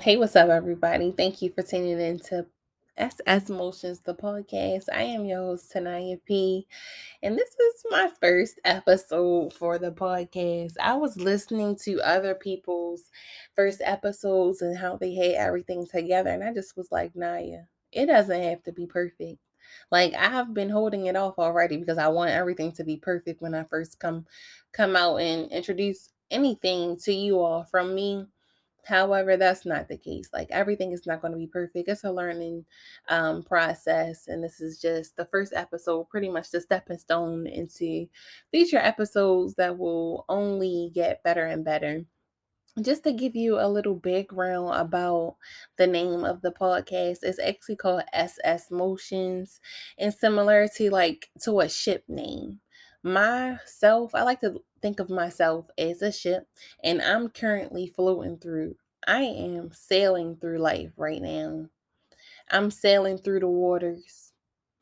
[0.00, 1.12] Hey, what's up, everybody?
[1.14, 2.46] Thank you for tuning in to
[2.96, 4.84] SS Motions, the podcast.
[4.90, 6.66] I am your host, Tanaya P,
[7.22, 10.72] and this is my first episode for the podcast.
[10.80, 13.10] I was listening to other people's
[13.54, 18.06] first episodes and how they had everything together, and I just was like, Naya, it
[18.06, 19.38] doesn't have to be perfect.
[19.90, 23.42] Like I have been holding it off already because I want everything to be perfect
[23.42, 24.24] when I first come
[24.72, 28.24] come out and introduce anything to you all from me
[28.86, 30.28] However, that's not the case.
[30.32, 31.88] Like everything is not going to be perfect.
[31.88, 32.64] It's a learning
[33.08, 38.06] um, process, and this is just the first episode, pretty much the stepping stone into
[38.50, 42.04] future episodes that will only get better and better
[42.82, 45.36] just to give you a little background about
[45.76, 49.60] the name of the podcast it's actually called ss motions
[49.98, 52.60] and similar to like to a ship name
[53.02, 56.46] myself i like to think of myself as a ship
[56.84, 58.74] and i'm currently floating through
[59.06, 61.66] i am sailing through life right now.
[62.50, 64.32] I'm sailing through the waters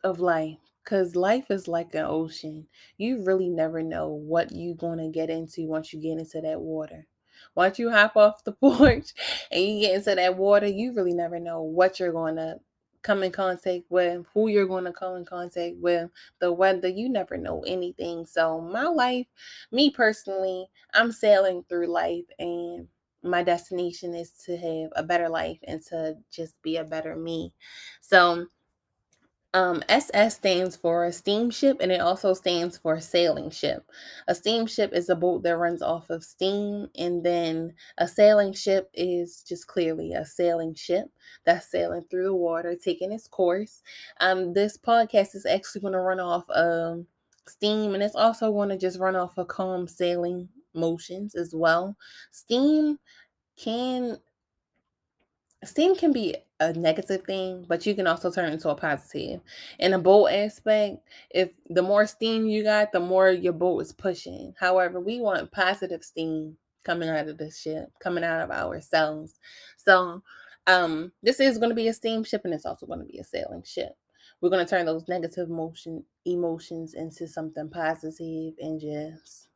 [0.02, 2.66] of life because life is like an ocean.
[2.96, 6.60] You really never know what you're going to get into once you get into that
[6.60, 7.06] water.
[7.54, 9.12] Once you hop off the porch
[9.50, 12.58] and you get into that water, you really never know what you're going to
[13.02, 16.10] come in contact with, who you're going to come in contact with,
[16.40, 16.88] the weather.
[16.88, 18.26] You never know anything.
[18.26, 19.26] So, my life,
[19.72, 22.88] me personally, I'm sailing through life and
[23.22, 27.52] my destination is to have a better life and to just be a better me.
[28.00, 28.46] So,
[29.58, 33.90] um, SS stands for steamship and it also stands for sailing ship.
[34.28, 38.88] A steamship is a boat that runs off of steam, and then a sailing ship
[38.94, 41.06] is just clearly a sailing ship
[41.44, 43.82] that's sailing through the water, taking its course.
[44.20, 47.08] Um, this podcast is actually going to run off um,
[47.48, 51.96] steam and it's also going to just run off of calm sailing motions as well.
[52.30, 52.96] Steam
[53.56, 54.18] can
[55.64, 59.40] steam can be a negative thing, but you can also turn it into a positive.
[59.78, 60.98] In a boat aspect,
[61.30, 64.54] if the more steam you got, the more your boat is pushing.
[64.58, 69.34] However, we want positive steam coming out of the ship, coming out of ourselves.
[69.76, 70.22] So,
[70.66, 73.24] um, this is going to be a steamship and it's also going to be a
[73.24, 73.96] sailing ship.
[74.40, 79.48] We're going to turn those negative motion emotions into something positive and just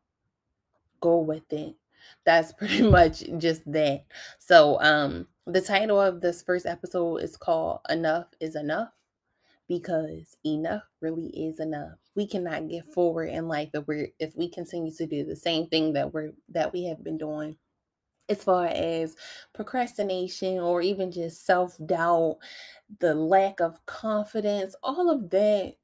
[1.00, 1.76] go with it
[2.24, 4.04] that's pretty much just that.
[4.38, 8.90] So, um, the title of this first episode is called Enough is Enough
[9.68, 11.98] because enough really is enough.
[12.14, 15.66] We cannot get forward in life if we if we continue to do the same
[15.68, 17.56] thing that we're that we have been doing
[18.28, 19.16] as far as
[19.52, 22.38] procrastination or even just self-doubt,
[23.00, 25.74] the lack of confidence, all of that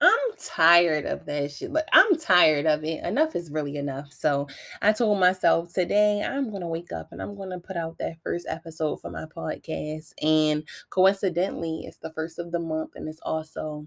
[0.00, 1.72] I'm tired of that shit.
[1.72, 3.02] Like I'm tired of it.
[3.04, 4.12] Enough is really enough.
[4.12, 4.48] So
[4.82, 8.46] I told myself today I'm gonna wake up and I'm gonna put out that first
[8.48, 10.12] episode for my podcast.
[10.22, 13.86] And coincidentally, it's the first of the month and it's also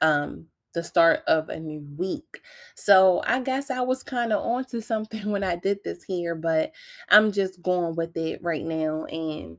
[0.00, 2.40] um the start of a new week.
[2.74, 6.72] So I guess I was kind of onto something when I did this here, but
[7.10, 9.58] I'm just going with it right now and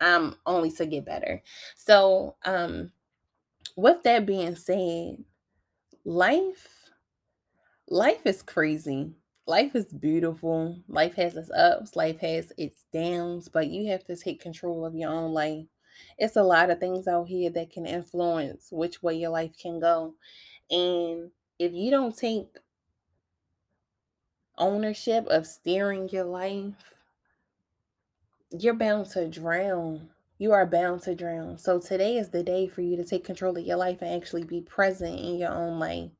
[0.00, 1.42] I'm only to get better.
[1.76, 2.92] So um
[3.76, 5.24] with that being said,
[6.04, 6.82] life
[7.88, 9.12] life is crazy.
[9.46, 10.78] Life is beautiful.
[10.88, 14.94] Life has its ups, life has its downs, but you have to take control of
[14.94, 15.66] your own life.
[16.16, 19.78] It's a lot of things out here that can influence which way your life can
[19.80, 20.14] go.
[20.70, 22.46] And if you don't take
[24.56, 26.72] ownership of steering your life,
[28.50, 30.08] you're bound to drown.
[30.42, 31.56] You are bound to drown.
[31.56, 34.42] So today is the day for you to take control of your life and actually
[34.42, 36.10] be present in your own life.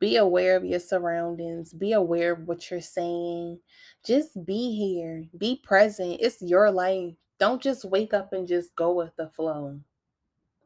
[0.00, 1.74] Be aware of your surroundings.
[1.74, 3.60] Be aware of what you're saying.
[4.02, 5.26] Just be here.
[5.36, 6.20] Be present.
[6.20, 7.12] It's your life.
[7.38, 9.78] Don't just wake up and just go with the flow.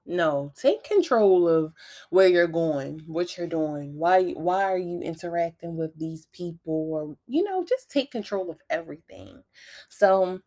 [0.06, 1.72] No, take control of
[2.10, 3.98] where you're going, what you're doing.
[3.98, 8.60] Why why are you interacting with these people or you know, just take control of
[8.70, 9.42] everything.
[9.88, 10.40] So,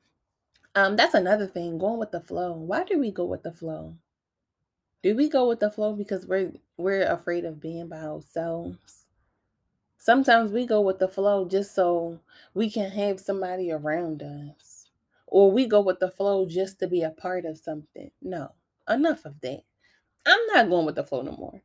[0.76, 2.54] um that's another thing, going with the flow.
[2.54, 3.96] Why do we go with the flow?
[5.04, 9.06] Do we go with the flow because we're we're afraid of being by ourselves?
[9.98, 12.20] Sometimes we go with the flow just so
[12.54, 14.90] we can have somebody around us.
[15.28, 18.12] Or we go with the flow just to be a part of something.
[18.22, 18.52] No,
[18.90, 19.64] enough of that.
[20.26, 21.62] I'm not going with the flow no more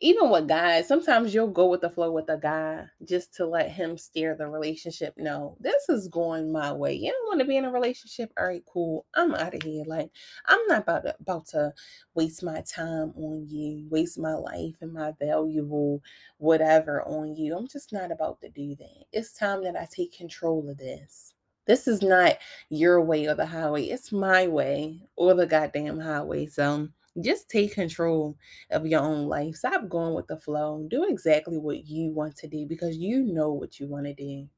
[0.00, 3.70] even with guys, sometimes you'll go with the flow with a guy just to let
[3.70, 5.14] him steer the relationship.
[5.16, 6.94] No, this is going my way.
[6.94, 8.32] You don't want to be in a relationship?
[8.36, 9.06] All right, cool.
[9.14, 9.84] I'm out of here.
[9.86, 10.10] Like,
[10.46, 11.72] I'm not about to, about to
[12.14, 16.02] waste my time on you, waste my life and my valuable
[16.38, 17.56] whatever on you.
[17.56, 19.04] I'm just not about to do that.
[19.12, 21.34] It's time that I take control of this.
[21.66, 22.36] This is not
[22.68, 23.84] your way or the highway.
[23.84, 26.46] It's my way or the goddamn highway.
[26.46, 26.88] So
[27.22, 28.36] just take control
[28.70, 29.56] of your own life.
[29.56, 30.86] Stop going with the flow.
[30.90, 34.48] Do exactly what you want to do because you know what you want to do.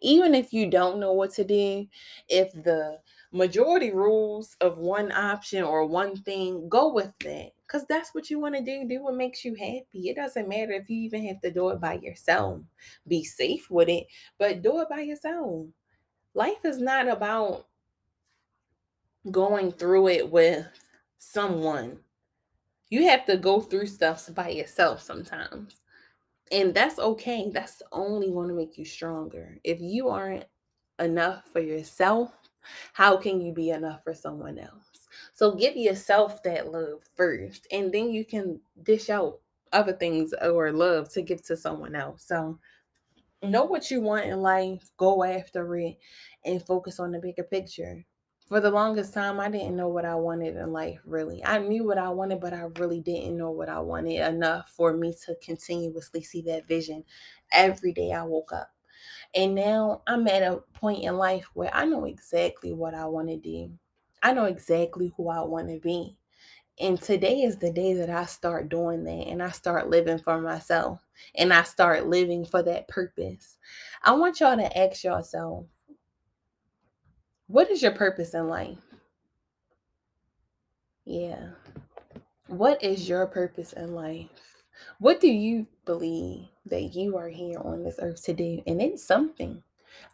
[0.00, 1.86] Even if you don't know what to do,
[2.28, 2.98] if the
[3.32, 7.50] majority rules of one option or one thing, go with that.
[7.66, 8.86] Because that's what you want to do.
[8.86, 10.10] Do what makes you happy.
[10.10, 12.60] It doesn't matter if you even have to do it by yourself.
[13.08, 14.06] Be safe with it,
[14.38, 15.66] but do it by yourself.
[16.34, 17.66] Life is not about
[19.30, 20.66] going through it with
[21.22, 21.98] someone.
[22.90, 25.80] You have to go through stuff by yourself sometimes.
[26.50, 27.48] And that's okay.
[27.54, 29.58] That's only going to make you stronger.
[29.62, 30.44] If you aren't
[30.98, 32.32] enough for yourself,
[32.92, 35.06] how can you be enough for someone else?
[35.32, 39.38] So give yourself that love first, and then you can dish out
[39.72, 42.24] other things or love to give to someone else.
[42.24, 42.58] So
[43.42, 45.98] know what you want in life, go after it,
[46.44, 48.04] and focus on the bigger picture.
[48.52, 51.42] For the longest time, I didn't know what I wanted in life, really.
[51.42, 54.92] I knew what I wanted, but I really didn't know what I wanted enough for
[54.92, 57.02] me to continuously see that vision
[57.50, 58.70] every day I woke up.
[59.34, 63.28] And now I'm at a point in life where I know exactly what I want
[63.28, 63.72] to do.
[64.22, 66.18] I know exactly who I want to be.
[66.78, 70.38] And today is the day that I start doing that and I start living for
[70.42, 71.00] myself
[71.36, 73.56] and I start living for that purpose.
[74.02, 75.64] I want y'all to ask yourself,
[77.46, 78.78] what is your purpose in life?
[81.04, 81.50] Yeah.
[82.48, 84.28] What is your purpose in life?
[84.98, 88.62] What do you believe that you are here on this earth to do?
[88.66, 89.62] And it's something.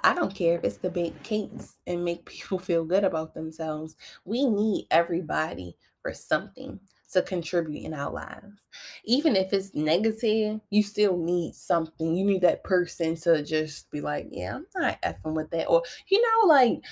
[0.02, 3.96] I don't care if it's to bake cakes and make people feel good about themselves.
[4.24, 6.80] We need everybody for something
[7.12, 8.66] to contribute in our lives.
[9.04, 12.14] Even if it's negative, you still need something.
[12.14, 15.66] You need that person to just be like, yeah, I'm not effing with that.
[15.66, 16.82] Or, you know, like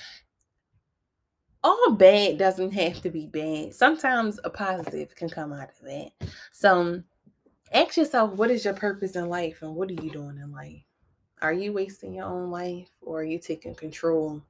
[1.63, 3.73] all bad doesn't have to be bad.
[3.73, 6.11] Sometimes a positive can come out of that.
[6.51, 7.01] So
[7.71, 10.83] ask yourself, what is your purpose in life and what are you doing in life?
[11.41, 14.41] Are you wasting your own life or are you taking control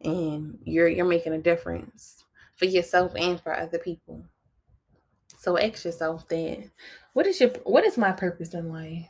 [0.00, 2.24] and you're you're making a difference
[2.56, 4.24] for yourself and for other people?
[5.38, 6.70] So ask yourself that
[7.12, 9.06] what is your what is my purpose in life?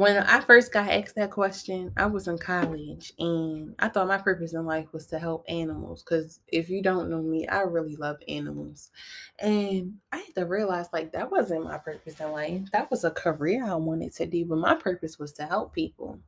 [0.00, 4.16] When I first got asked that question, I was in college and I thought my
[4.16, 6.02] purpose in life was to help animals.
[6.02, 8.92] Because if you don't know me, I really love animals.
[9.40, 12.62] And I had to realize like that wasn't my purpose in life.
[12.72, 16.18] That was a career I wanted to do, but my purpose was to help people,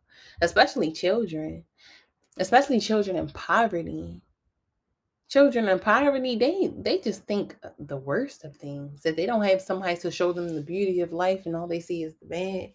[0.43, 1.65] especially children,
[2.37, 4.21] especially children in poverty
[5.33, 9.63] children in poverty they they just think the worst of things that they don't have
[9.63, 12.71] somebody to show them the beauty of life and all they see is the bad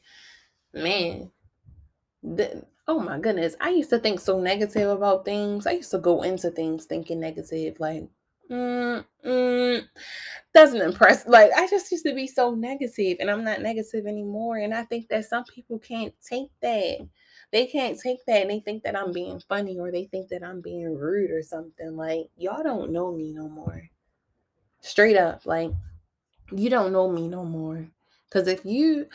[0.73, 1.31] man
[2.23, 5.99] the, oh my goodness i used to think so negative about things i used to
[5.99, 8.03] go into things thinking negative like
[8.49, 9.83] mm, mm,
[10.53, 14.57] doesn't impress like i just used to be so negative and i'm not negative anymore
[14.57, 17.07] and i think that some people can't take that
[17.51, 20.43] they can't take that and they think that I'm being funny or they think that
[20.43, 21.95] I'm being rude or something.
[21.95, 23.89] Like, y'all don't know me no more.
[24.81, 25.45] Straight up.
[25.45, 25.71] Like,
[26.51, 27.87] you don't know me no more.
[28.25, 29.07] Because if you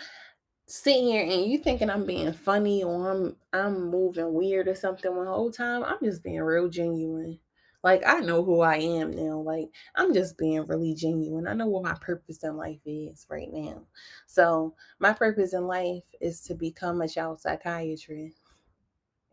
[0.73, 5.15] sit here and you thinking I'm being funny or I'm I'm moving weird or something
[5.15, 7.39] the whole time, I'm just being real genuine.
[7.85, 9.41] Like I know who I am now.
[9.41, 11.47] Like I'm just being really genuine.
[11.47, 13.83] I know what my purpose in life is right now.
[14.27, 18.42] So my purpose in life is to become a child psychiatrist.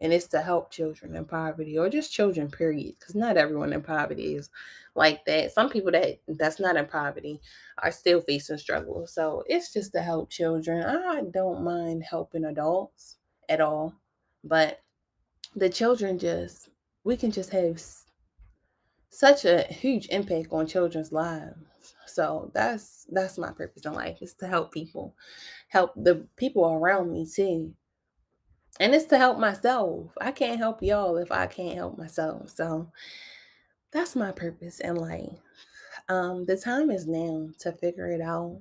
[0.01, 2.95] And it's to help children in poverty or just children, period.
[2.99, 4.49] Because not everyone in poverty is
[4.95, 5.51] like that.
[5.51, 7.41] Some people that that's not in poverty
[7.83, 9.13] are still facing struggles.
[9.13, 10.83] So it's just to help children.
[10.85, 13.17] I don't mind helping adults
[13.49, 13.93] at all.
[14.43, 14.79] But
[15.55, 16.69] the children just
[17.03, 17.81] we can just have
[19.09, 21.55] such a huge impact on children's lives.
[22.05, 25.15] So that's that's my purpose in life is to help people,
[25.69, 27.73] help the people around me too.
[28.79, 30.07] And it's to help myself.
[30.21, 32.49] I can't help y'all if I can't help myself.
[32.49, 32.91] So
[33.91, 35.37] that's my purpose in life.
[36.07, 38.59] Um, the time is now to figure it out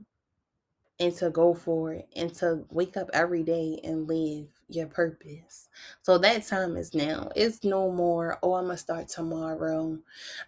[1.00, 5.68] and to go for it and to wake up every day and live your purpose.
[6.02, 7.30] So that time is now.
[7.36, 9.98] It's no more, oh, I'm going to start tomorrow.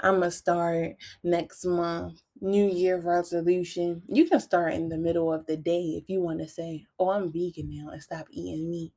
[0.00, 2.20] I'm going to start next month.
[2.40, 4.02] New Year resolution.
[4.08, 7.10] You can start in the middle of the day if you want to say, oh,
[7.10, 8.92] I'm vegan now and stop eating meat.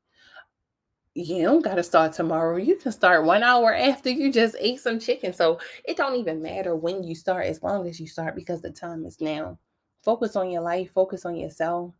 [1.16, 2.58] You don't got to start tomorrow.
[2.58, 5.32] You can start one hour after you just ate some chicken.
[5.34, 8.72] So it don't even matter when you start as long as you start because the
[8.72, 9.60] time is now.
[10.04, 11.94] Focus on your life, focus on yourself,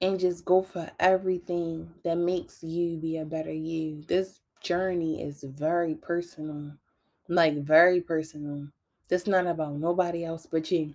[0.00, 4.02] and just go for everything that makes you be a better you.
[4.06, 6.72] This journey is very personal.
[7.28, 8.68] Like very personal.
[9.10, 10.94] It's not about nobody else but you.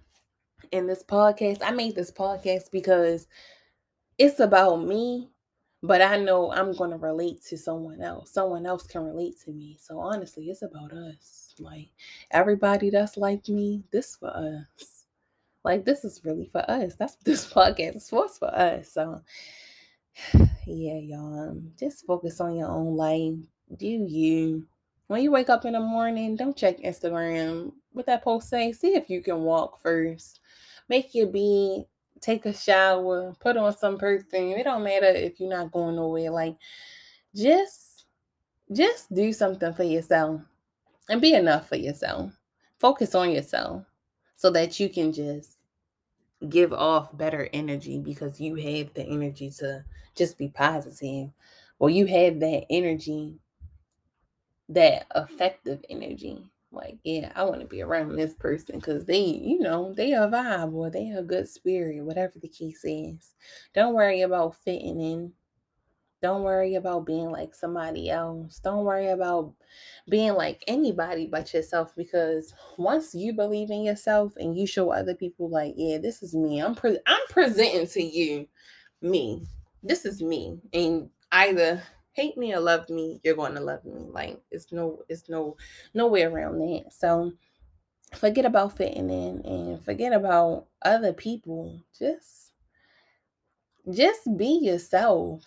[0.71, 3.27] In this podcast, I made this podcast because
[4.17, 5.29] it's about me,
[5.84, 8.31] but I know I'm going to relate to someone else.
[8.31, 9.77] Someone else can relate to me.
[9.79, 11.53] So honestly, it's about us.
[11.60, 11.89] Like
[12.31, 15.05] everybody that's like me, this for us.
[15.63, 16.96] Like this is really for us.
[16.96, 18.91] That's what this podcast is for, for us.
[18.91, 19.22] So
[20.65, 21.50] yeah, y'all.
[21.50, 23.38] Um, just focus on your own life.
[23.77, 24.65] Do you?
[25.07, 27.72] When you wake up in the morning, don't check Instagram.
[27.93, 28.72] What that post say?
[28.74, 30.41] See if you can walk first.
[30.89, 31.86] Make your bed.
[32.21, 33.33] Take a shower.
[33.39, 34.57] Put on some perfume.
[34.57, 36.31] It don't matter if you're not going nowhere.
[36.31, 36.55] Like,
[37.36, 38.05] just,
[38.71, 40.41] just do something for yourself,
[41.09, 42.31] and be enough for yourself.
[42.79, 43.83] Focus on yourself,
[44.36, 45.57] so that you can just
[46.50, 49.83] give off better energy because you have the energy to
[50.15, 51.29] just be positive
[51.79, 53.39] or you have that energy
[54.69, 56.43] that effective energy
[56.77, 60.27] like yeah i want to be around this person because they you know they a
[60.27, 63.34] vibe or they a good spirit whatever the case is
[63.74, 65.34] don't worry about fitting in
[66.22, 68.60] don't worry about being like somebody else.
[68.60, 69.53] Don't worry about
[70.10, 75.13] being like anybody but yourself because once you believe in yourself and you show other
[75.13, 76.60] people like, yeah, this is me.
[76.60, 78.48] I'm pre- I'm presenting to you
[79.01, 79.46] me.
[79.84, 80.60] This is me.
[80.74, 81.84] And either
[82.17, 84.07] hate me or love me, you're going to love me.
[84.09, 85.55] Like it's no it's no
[85.93, 86.91] no way around that.
[86.91, 87.31] So
[88.15, 91.81] forget about fitting in and forget about other people.
[91.97, 92.51] Just
[93.89, 95.45] just be yourself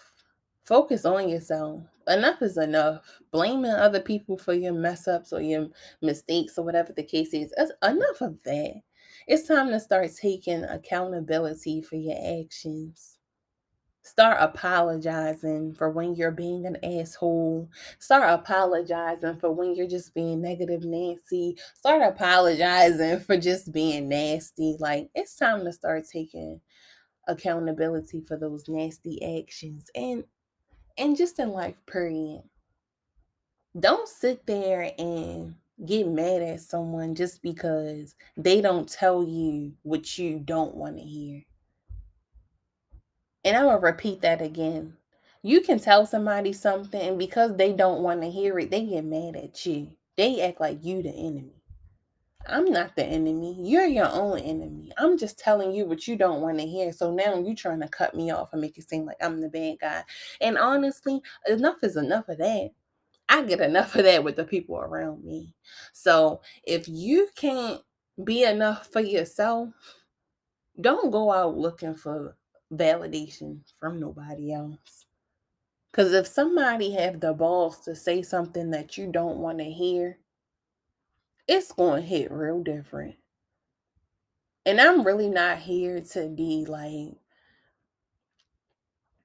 [0.71, 1.83] Focus on yourself.
[2.07, 3.21] Enough is enough.
[3.33, 5.69] Blaming other people for your mess ups or your
[6.00, 7.53] mistakes or whatever the case is.
[7.57, 8.83] That's enough of that.
[9.27, 13.19] It's time to start taking accountability for your actions.
[14.02, 17.69] Start apologizing for when you're being an asshole.
[17.99, 21.57] Start apologizing for when you're just being negative Nancy.
[21.75, 24.76] Start apologizing for just being nasty.
[24.78, 26.61] Like it's time to start taking
[27.28, 29.90] accountability for those nasty actions.
[29.95, 30.25] And
[30.97, 32.42] and just in life, period.
[33.78, 35.54] Don't sit there and
[35.85, 41.02] get mad at someone just because they don't tell you what you don't want to
[41.02, 41.42] hear.
[43.45, 44.97] And I'm going to repeat that again.
[45.43, 49.05] You can tell somebody something, and because they don't want to hear it, they get
[49.05, 49.93] mad at you.
[50.17, 51.61] They act like you the enemy.
[52.47, 53.57] I'm not the enemy.
[53.59, 54.93] You're your own enemy.
[54.99, 56.93] I'm just telling you what you don't want to hear.
[56.93, 59.49] So now you're trying to cut me off and make it seem like I'm the
[59.49, 60.05] bad guy.
[60.41, 62.71] And honestly, enough is enough of that.
[63.29, 65.55] I get enough of that with the people around me.
[65.93, 67.81] So if you can't
[68.25, 69.69] be enough for yourself,
[70.81, 72.37] don't go out looking for
[72.73, 75.07] validation from nobody else.
[75.91, 80.19] Because if somebody have the balls to say something that you don't want to hear,
[81.49, 83.17] it's going to hit real different.
[84.65, 87.17] And I'm really not here to be like,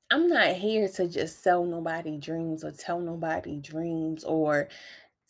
[0.10, 4.70] I'm not here to just sell nobody dreams or tell nobody dreams or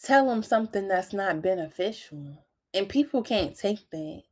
[0.01, 2.45] tell them something that's not beneficial.
[2.73, 4.23] And people can't take that.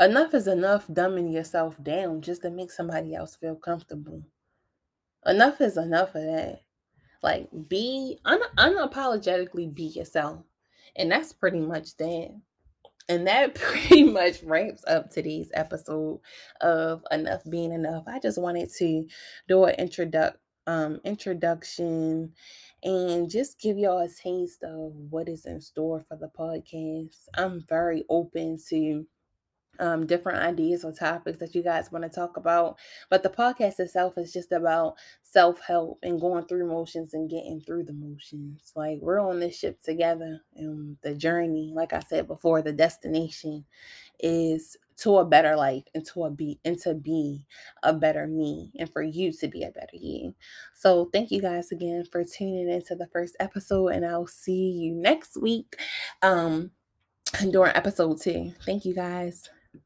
[0.00, 4.22] Enough is enough dumbing yourself down just to make somebody else feel comfortable.
[5.24, 6.62] Enough is enough of that.
[7.22, 10.40] Like, be un- unapologetically be yourself.
[10.96, 12.34] And that's pretty much that.
[13.08, 16.20] And that pretty much wraps up today's episode
[16.60, 18.04] of Enough Being Enough.
[18.08, 19.06] I just wanted to
[19.48, 22.32] do an introduction um, introduction
[22.82, 27.28] and just give y'all a taste of what is in store for the podcast.
[27.34, 29.06] I'm very open to
[29.78, 32.78] um, different ideas or topics that you guys want to talk about.
[33.10, 37.60] But the podcast itself is just about self help and going through motions and getting
[37.60, 38.72] through the motions.
[38.74, 43.64] Like we're on this ship together, and the journey, like I said before, the destination
[44.20, 47.44] is to a better life and to a be and to be
[47.82, 50.34] a better me and for you to be a better you.
[50.74, 54.94] So thank you guys again for tuning into the first episode and I'll see you
[54.94, 55.76] next week
[56.22, 56.70] um
[57.50, 58.52] during episode two.
[58.64, 59.50] Thank you guys.